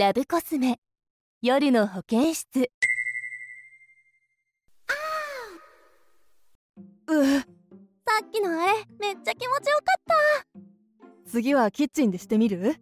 [0.00, 0.78] ラブコスメ。
[1.42, 2.70] 夜の保健室。
[7.06, 7.44] うさ
[8.24, 11.30] っきのあれめっちゃ気持ちよかった。
[11.30, 12.76] 次はキッチンでしてみる？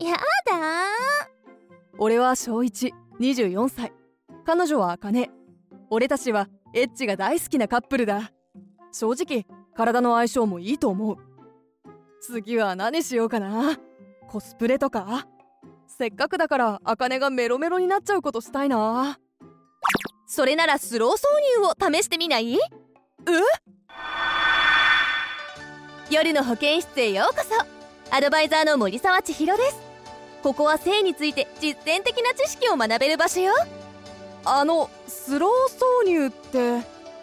[0.00, 0.18] やだ
[1.98, 3.92] 俺は小124歳。
[4.44, 5.30] 彼女は茜。
[5.88, 8.32] 俺たちはエッチが大好きなカップルだ。
[8.90, 9.46] 正直
[9.76, 11.16] 体の相性もいいと思う。
[12.20, 13.78] 次は何しようかな。
[14.26, 15.28] コスプレとか？
[15.98, 19.18] せっかくだから茜がメロメロになっちゃうことしたいな。
[20.26, 21.16] それならスロー挿
[21.62, 22.54] 入を試してみない？
[22.54, 22.58] え？
[26.10, 28.14] 夜の保健室へようこそ。
[28.14, 29.78] アドバイザーの森沢千尋です。
[30.42, 33.54] ここは性について実践的な知識を学べる場所よ。
[34.44, 35.50] あのスロー
[36.04, 36.80] 挿入って？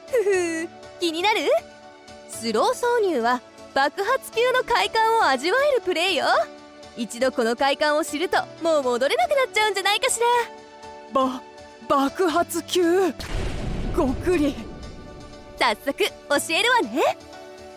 [0.10, 0.70] ふふ
[1.00, 1.42] 気になる？
[2.28, 3.40] スロー挿入は
[3.76, 6.26] 爆発級の快感を味わえるプレイよ
[6.98, 10.26] 一度この快感を知るともう戻れなくなっちゃうんじゃないかしら。
[11.14, 11.42] ば
[11.88, 13.14] 爆発級。
[13.96, 14.56] ごくり
[15.60, 16.06] 早速教
[16.56, 17.18] えるわね。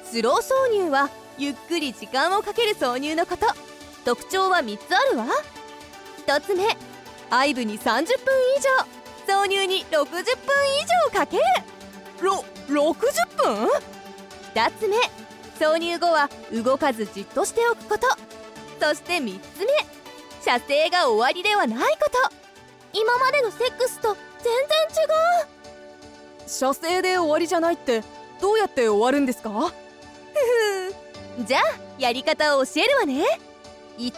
[0.05, 3.47] スロー挿入はゆっくり時間をかける挿入のこと。
[4.05, 5.27] 特徴は3つあるわ。
[6.27, 6.64] 1つ目
[7.31, 8.06] 愛部に30分以
[8.61, 8.97] 上。
[9.27, 10.22] 挿入に60分以
[11.12, 11.42] 上かける。
[12.20, 13.03] ろ60
[13.37, 13.69] 分
[14.55, 14.97] ?2 つ目
[15.59, 18.06] 挿入後は動かずじっとしておくこと
[18.80, 19.72] そして3つ目。
[20.42, 22.34] 射精が終わりではないこと。
[22.92, 24.55] 今までのセックスと全然
[25.05, 25.06] 違
[25.44, 26.48] う。
[26.48, 28.04] 射精で終わりじゃないって
[28.41, 29.50] どうやって終わるんですか？
[29.50, 29.72] ふ
[31.41, 31.44] ふ。
[31.44, 31.62] じゃあ
[31.98, 33.24] やり方を教えるわね。
[33.98, 34.12] 1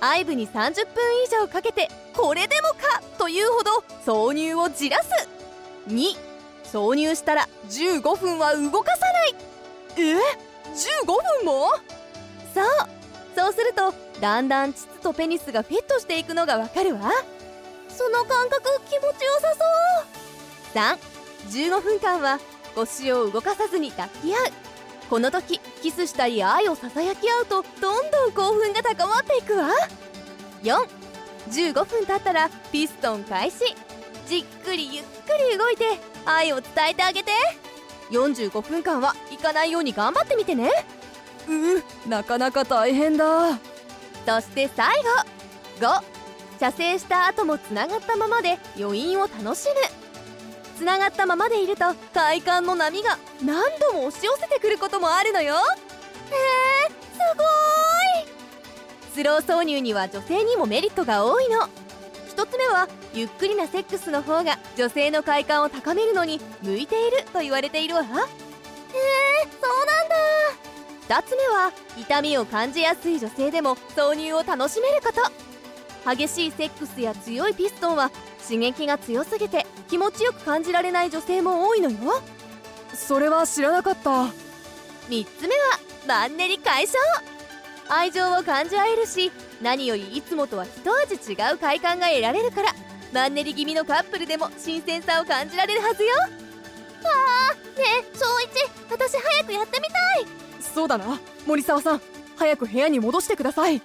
[0.00, 5.08] 愛部に30分以上かけてこれでもかというほど挿入をじらす。
[5.88, 6.16] 2
[6.64, 9.34] 挿入したら15分は動かさない。
[9.98, 10.16] え
[11.04, 11.68] 15分も？
[12.52, 12.64] そう
[13.36, 17.10] そうするとだんだん膣とペニスがフィットしていくのがわかるわ。
[17.90, 19.54] その感覚気持ちよさ
[20.72, 20.80] そ
[21.50, 21.66] う。
[21.68, 22.40] 315分間は
[22.74, 24.40] 腰を動かさずに抱き合う。
[25.10, 29.68] この時キスしたり愛をささやき合うとどんどん興奮が高まっていくわ。
[30.62, 33.76] 415分経ったらピストン開始。
[34.26, 35.08] じっくりゆっく
[35.52, 35.84] り動いて
[36.24, 37.32] 愛を伝えてあげて。
[38.10, 40.70] 45分間は行かないように頑張ってみてね。
[41.48, 43.58] うなかなか大変だ。
[44.26, 45.04] そして最後。
[45.80, 46.02] 5
[46.58, 49.74] 射精した後もつながったままで余韻を楽しむ。
[50.76, 55.54] つながったままでいると快感の波が何度も押し寄せてくることもあるのよ。
[55.54, 55.62] へえ
[56.88, 58.34] すごい。
[59.14, 61.68] スロー挿入には女性にもメリットが多いの。
[62.34, 68.02] 1つ目はゆっくりなセックスの方が女性の快感を高めるのに向いていると言われているわ。
[68.02, 68.08] へえ
[69.60, 69.85] そう
[71.08, 75.20] 2つ目は痛みを感じやすい女性でも挿入を楽しめること。
[76.10, 78.10] 激しいセックスや強いピストンは
[78.42, 82.22] 刺激が強すぎて気持ちよく感じられない女性も多いのよ。
[82.94, 84.10] それは知らなかった。
[84.10, 84.30] 3
[85.38, 85.62] つ目は
[86.06, 86.98] マンネリ解消。
[87.88, 89.30] 愛情を感じ合えるし
[89.62, 90.72] 何よりいつもとは一
[91.14, 92.74] 味違う快感が得られるから
[93.12, 96.10] マンネリ気味のカップルでも新鮮さを感じられるはずよ。
[96.16, 96.26] わ
[97.52, 98.48] あねえ小一
[98.90, 101.20] 私早くやってみたいそうだな。
[101.46, 102.00] 森沢さん
[102.36, 103.80] 早く部屋に戻してください。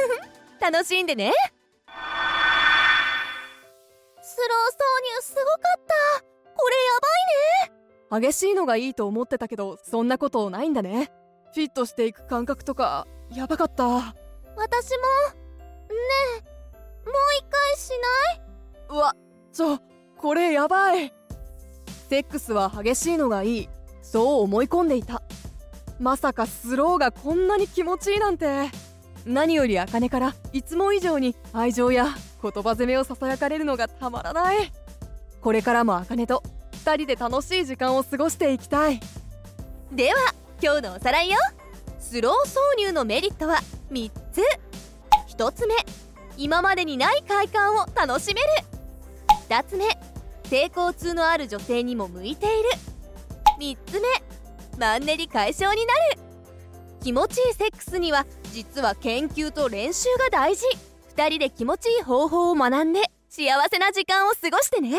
[0.60, 1.32] 楽しんでね。
[4.22, 4.78] スロー挿
[5.16, 6.24] 入すごかった。
[6.56, 8.26] これやばいね。
[8.28, 11.10] 激しいのがいいと思ってたけどそんなことないんだね。
[11.52, 13.84] フィットしていく感覚とかやばかった。
[13.84, 14.04] 私も。
[14.06, 14.14] ね
[16.38, 16.42] え。
[17.04, 17.90] もう一回し
[18.88, 18.96] ない？
[18.96, 19.14] うわ
[19.52, 19.78] ちょ
[20.16, 21.12] これやばい。
[22.08, 23.68] セックスは激しいのがいい。
[24.02, 25.22] そう思い込んでいた
[25.98, 28.70] まさかスローがこんなに気持ちいいなんて。
[29.26, 32.08] 何より茜からいつも以上に愛情や
[32.42, 34.72] 言葉攻めをささやかれるのがたまらない。
[35.40, 36.42] これからも茜と
[36.84, 39.00] 2人で楽しい時間を過ごしていきたい。
[39.92, 41.38] では今日のおさらいよ。
[41.98, 44.42] スロー挿入のメリットは3つ。
[45.36, 45.74] 1つ目
[46.36, 48.48] 今までにない快感を楽しめる。
[49.48, 49.86] 2つ目
[50.44, 52.68] 抵抗痛のある女性にも向いている。
[53.58, 54.08] 3つ目
[54.78, 56.18] マンネリ解消になる。
[57.02, 60.64] 気持ちいいセックスには実は研究と練習が大事。
[61.16, 64.98] 2人で気持ちいい方法を学んで幸せな時間を過ごしてね。